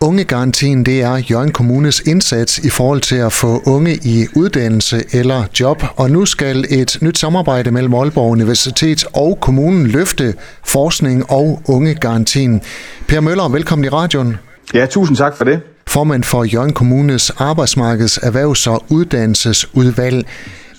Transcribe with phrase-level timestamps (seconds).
[0.00, 5.44] Ungegarantien det er Jørgen Kommunes indsats i forhold til at få unge i uddannelse eller
[5.60, 10.34] job, og nu skal et nyt samarbejde mellem Aalborg Universitet og kommunen løfte
[10.64, 12.60] forskning og ungegarantien.
[13.08, 14.36] Per Møller, velkommen i radioen.
[14.74, 15.60] Ja, tusind tak for det.
[15.86, 20.26] Formand for Jørgen Kommunes arbejdsmarkeds, erhvervs- og uddannelsesudvalg.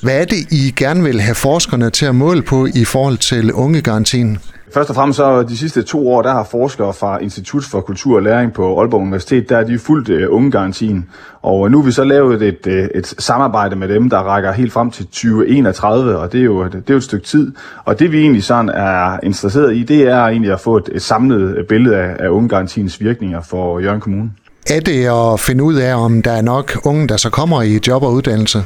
[0.02, 3.54] Hvad er det, I gerne vil have forskerne til at måle på i forhold til
[3.54, 4.38] ungegarantien?
[4.74, 8.16] Først og fremmest så de sidste to år, der har forskere fra Institut for Kultur
[8.16, 11.10] og Læring på Aalborg Universitet, der er de fuldt uh, ungegarantien.
[11.42, 14.52] Og øh, nu har vi så lavet et, uh, et samarbejde med dem, der rækker
[14.52, 17.52] helt frem til 2031, og det er, jo, det er jo et stykke tid.
[17.86, 21.02] Og det vi egentlig sådan er interesseret i, det er egentlig at få et, et
[21.02, 24.32] samlet billede af, af ungegarantiens virkninger for Jørgen Kommune.
[24.70, 27.80] Er det at finde ud af, om der er nok unge, der så kommer i
[27.88, 28.64] job og uddannelse?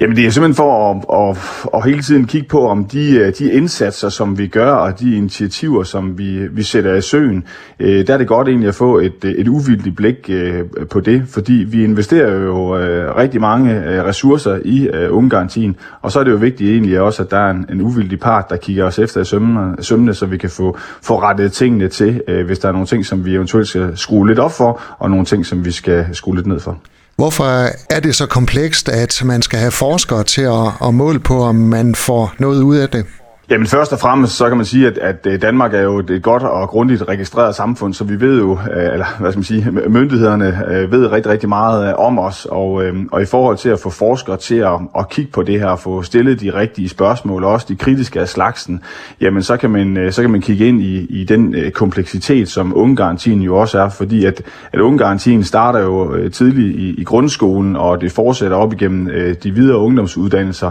[0.00, 1.38] Jamen det er simpelthen for at, at,
[1.74, 5.16] at hele tiden kigge på, om de, øh, de indsatser, som vi gør, og de
[5.16, 7.44] initiativer, som vi, vi sætter i søen,
[7.78, 11.00] øh, der er det godt egentlig at få et, øh, et uvildigt blik øh, på
[11.00, 16.24] det, fordi vi investerer jo øh, rigtig mange øh, ressourcer i ungegarantien, og så er
[16.24, 18.98] det jo vigtigt egentlig også, at der er en, en uvildig part, der kigger os
[18.98, 22.72] efter i sømmene, sømmene så vi kan få, få rettet tingene til, hvis der er
[22.72, 25.70] nogle ting, som vi eventuelt skal skrue lidt op for, og nogle ting, som vi
[25.70, 26.78] skal skrue lidt ned for.
[27.18, 27.44] Hvorfor
[27.90, 31.54] er det så komplekst, at man skal have forskere til at, at måle på, om
[31.54, 33.06] man får noget ud af det?
[33.50, 36.20] Jamen først og fremmest så kan man sige, at, at øh, Danmark er jo et
[36.22, 39.70] godt og grundigt registreret samfund, så vi ved jo, øh, eller hvad skal man sige,
[39.88, 42.82] myndighederne øh, ved rigtig, rigtig meget om os, og,
[43.12, 45.78] og i forhold til at få forskere til at, at kigge på det her, og
[45.78, 48.82] få stillet de rigtige spørgsmål, og også de kritiske af slagsen,
[49.20, 53.42] jamen så kan man, så kan man kigge ind i, i den kompleksitet, som ungegarantien
[53.42, 58.12] jo også er, fordi at, at ungegarantien starter jo tidligt i, i grundskolen, og det
[58.12, 60.70] fortsætter op igennem de videre ungdomsuddannelser.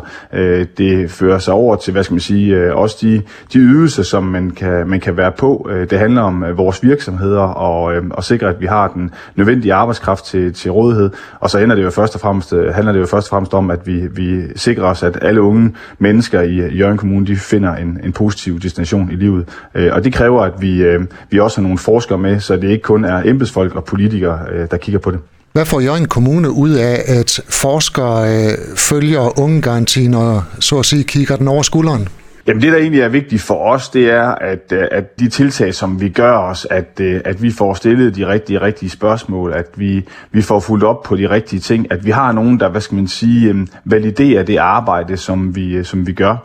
[0.77, 3.21] Det fører sig over til, hvad skal man sige, øh, også de,
[3.53, 5.69] de ydelser, som man kan, man kan være på.
[5.71, 9.11] Øh, det handler om øh, vores virksomheder og øh, at sikre, at vi har den
[9.35, 11.09] nødvendige arbejdskraft til, til rådighed.
[11.39, 13.53] Og så ender det jo først og fremmest, øh, handler det jo først og fremmest
[13.53, 17.75] om, at vi, vi sikrer os, at alle unge mennesker i Jørgen Kommune de finder
[17.75, 19.49] en, en positiv destination i livet.
[19.75, 22.69] Øh, og det kræver, at vi, øh, vi også har nogle forskere med, så det
[22.69, 25.19] ikke kun er embedsfolk og politikere, øh, der kigger på det.
[25.57, 31.03] Hvad får Jørgen Kommune ud af, at forskere øh, følger ungegarantien og så at sige
[31.03, 32.07] kigger den over skulderen?
[32.47, 35.73] Jamen det, der egentlig er vigtigt for os, det er, at, øh, at de tiltag,
[35.73, 39.65] som vi gør os, at, øh, at vi får stillet de rigtige, rigtige spørgsmål, at
[39.75, 42.81] vi, vi får fuldt op på de rigtige ting, at vi har nogen, der, hvad
[42.81, 46.35] skal man sige, øhm, validerer det arbejde, som vi, øh, som vi gør.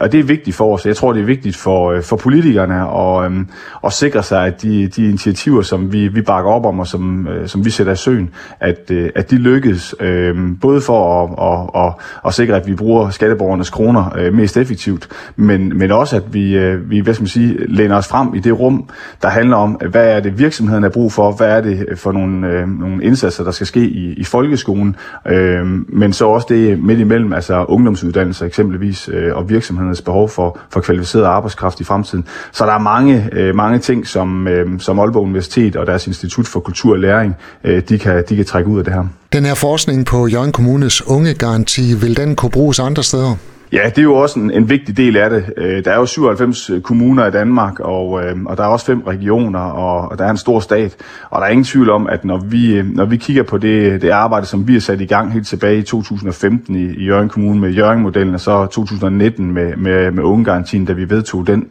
[0.00, 0.86] Og det er vigtigt for os.
[0.86, 3.48] Jeg tror, det er vigtigt for, for politikerne at, øhm,
[3.84, 7.28] at sikre sig, at de, de initiativer, som vi, vi bakker op om, og som,
[7.46, 11.92] som vi sætter i søen, at, at de lykkes, øhm, både for at, at, at,
[12.26, 16.90] at sikre, at vi bruger skatteborgernes kroner mest effektivt, men, men også at vi, øh,
[16.90, 18.88] vi hvad skal man sige, læner os frem i det rum,
[19.22, 22.12] der handler om, hvad er det virksomheden har brug for, hvad er det øh, for
[22.12, 24.96] nogle, øh, nogle indsatser, der skal ske i, i folkeskolen,
[25.26, 30.58] øh, men så også det midt imellem, altså ungdomsuddannelser eksempelvis, øh, og virksomhedernes behov for,
[30.70, 32.24] for kvalificeret arbejdskraft i fremtiden.
[32.52, 36.46] Så der er mange, øh, mange ting, som, øh, som Aalborg Universitet og deres Institut
[36.46, 37.34] for Kultur og Læring,
[37.64, 39.04] øh, de, kan, de kan trække ud af det her.
[39.32, 43.36] Den her forskning på Jørgen Kommunes unge garanti, vil den kunne bruges andre steder?
[43.72, 45.52] Ja, det er jo også en, en vigtig del af det.
[45.56, 48.86] Øh, der er jo 97 øh, kommuner i Danmark, og, øh, og der er også
[48.86, 50.96] fem regioner, og, og der er en stor stat.
[51.30, 54.02] Og der er ingen tvivl om, at når vi, øh, når vi kigger på det,
[54.02, 57.28] det arbejde, som vi har sat i gang helt tilbage i 2015 i, i Jørgen
[57.28, 61.68] Kommune med Jørgen-modellen, og så 2019 med, med, med ungegarantien, da vi vedtog den.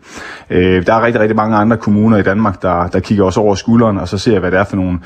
[0.50, 3.97] Der er rigtig, rigtig mange andre kommuner i Danmark, der, der kigger også over skulderen,
[3.97, 5.00] og så ser, hvad det er for nogle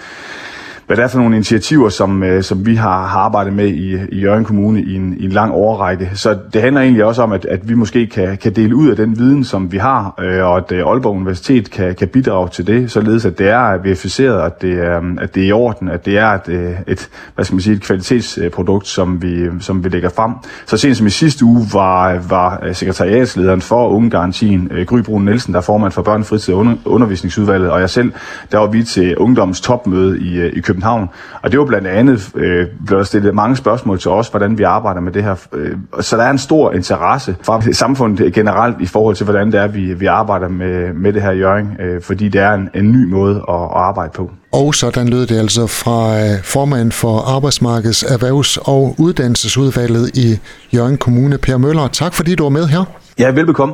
[0.92, 3.98] hvad det er for nogle initiativer, som, øh, som vi har, har arbejdet med i,
[4.12, 6.12] i Jørgen Kommune i en, i en lang årrække.
[6.14, 8.96] Så det handler egentlig også om, at, at vi måske kan, kan dele ud af
[8.96, 12.68] den viden, som vi har, øh, og at øh, Aalborg Universitet kan, kan bidrage til
[12.68, 16.06] det, således at det er verificeret, at det er, at det er i orden, at
[16.06, 19.90] det er et, øh, et, hvad skal man sige, et kvalitetsprodukt, som vi, som vi
[19.90, 20.32] lægger frem.
[20.66, 25.26] Så sent som i sidste uge var, var øh, sekretariatslederen for Ungegarantien, øh, Gry Brun
[25.26, 28.12] Nielsen, der er formand for Børnefritid og Undervisningsudvalget, og jeg selv,
[28.52, 31.10] der var vi til ungdoms topmøde i, i København København.
[31.42, 34.64] Og det var blandt andet, øh, blev der stillet mange spørgsmål til os, hvordan vi
[34.64, 35.36] arbejder med det her.
[35.54, 39.60] Øh, så der er en stor interesse fra samfundet generelt i forhold til, hvordan det
[39.60, 42.92] er, vi, vi arbejder med, med det her Jørgen, øh, fordi det er en, en
[42.92, 44.32] ny måde at, at arbejde på.
[44.54, 50.40] Og sådan lød det altså fra øh, formand for Arbejdsmarkeds, Erhvervs- og Uddannelsesudvalget i
[50.76, 51.88] Jørgen Kommune, Per Møller.
[51.88, 52.84] Tak fordi du var med her.
[53.20, 53.74] Ja, velbekomme.